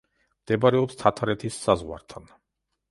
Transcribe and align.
მდებარეობს 0.43 0.99
თათრეთის 1.03 1.61
საზღვართან. 1.67 2.29